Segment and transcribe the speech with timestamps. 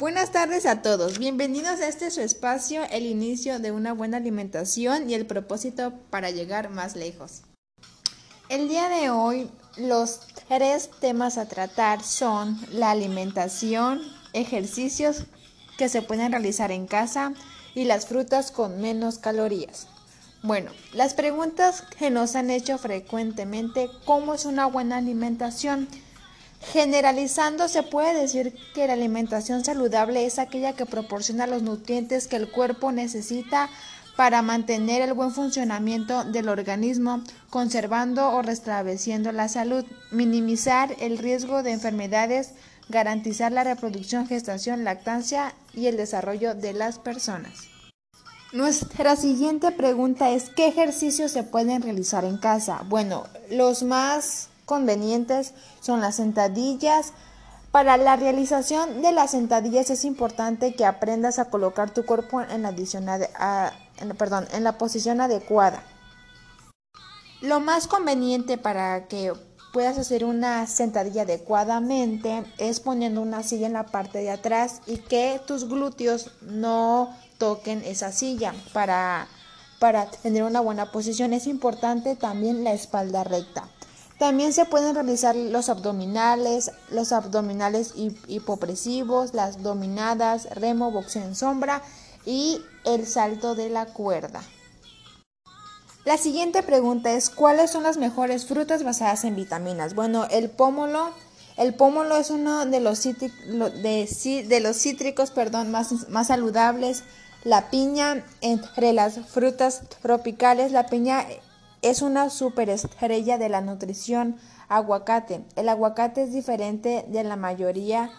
[0.00, 5.10] Buenas tardes a todos, bienvenidos a este su espacio, el inicio de una buena alimentación
[5.10, 7.42] y el propósito para llegar más lejos.
[8.48, 14.00] El día de hoy los tres temas a tratar son la alimentación,
[14.32, 15.26] ejercicios
[15.76, 17.34] que se pueden realizar en casa
[17.74, 19.86] y las frutas con menos calorías.
[20.42, 25.88] Bueno, las preguntas que nos han hecho frecuentemente, ¿cómo es una buena alimentación?
[26.60, 32.36] Generalizando, se puede decir que la alimentación saludable es aquella que proporciona los nutrientes que
[32.36, 33.70] el cuerpo necesita
[34.14, 41.62] para mantener el buen funcionamiento del organismo, conservando o restableciendo la salud, minimizar el riesgo
[41.62, 42.50] de enfermedades,
[42.90, 47.68] garantizar la reproducción, gestación, lactancia y el desarrollo de las personas.
[48.52, 52.84] Nuestra siguiente pregunta es ¿qué ejercicios se pueden realizar en casa?
[52.88, 57.12] Bueno, los más convenientes son las sentadillas.
[57.72, 62.62] Para la realización de las sentadillas es importante que aprendas a colocar tu cuerpo en
[62.62, 65.82] la, en la posición adecuada.
[67.40, 69.32] Lo más conveniente para que
[69.72, 74.98] puedas hacer una sentadilla adecuadamente es poniendo una silla en la parte de atrás y
[74.98, 79.26] que tus glúteos no toquen esa silla para
[80.22, 81.32] tener una buena posición.
[81.32, 83.68] Es importante también la espalda recta.
[84.20, 87.94] También se pueden realizar los abdominales, los abdominales
[88.26, 91.80] hipopresivos, las dominadas, remo, boxeo en sombra
[92.26, 94.42] y el salto de la cuerda.
[96.04, 99.94] La siguiente pregunta es ¿cuáles son las mejores frutas basadas en vitaminas?
[99.94, 101.12] Bueno, el pómolo,
[101.56, 107.04] el pómolo es uno de los, de, los cítricos perdón, más, más saludables.
[107.42, 111.24] La piña, entre las frutas tropicales, la piña
[111.82, 114.36] es una superestrella de la nutrición
[114.68, 115.44] aguacate.
[115.56, 118.10] El aguacate es diferente de la mayoría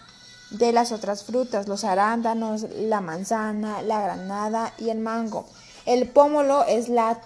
[0.52, 5.48] de las otras frutas, los arándanos, la manzana, la granada y el mango.
[5.86, 7.22] El pómolo es la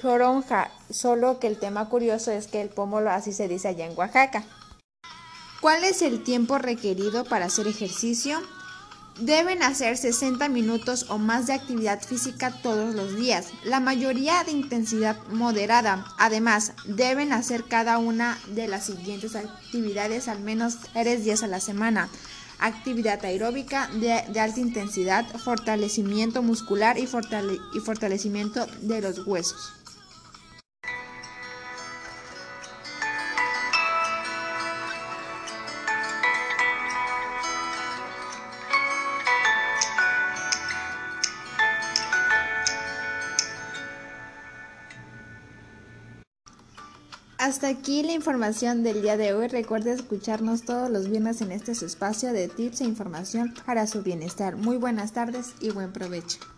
[0.00, 3.96] toronja, solo que el tema curioso es que el pómolo así se dice allá en
[3.96, 4.44] Oaxaca.
[5.60, 8.38] ¿Cuál es el tiempo requerido para hacer ejercicio?
[9.18, 14.52] Deben hacer 60 minutos o más de actividad física todos los días, la mayoría de
[14.52, 16.04] intensidad moderada.
[16.18, 21.60] Además, deben hacer cada una de las siguientes actividades al menos tres días a la
[21.60, 22.10] semana.
[22.58, 29.72] Actividad aeróbica de, alta intensidad, fortalecimiento muscular y fortalecimiento de los huesos.
[47.46, 49.46] Hasta aquí la información del día de hoy.
[49.46, 54.56] Recuerde escucharnos todos los viernes en este espacio de tips e información para su bienestar.
[54.56, 56.38] Muy buenas tardes y buen provecho.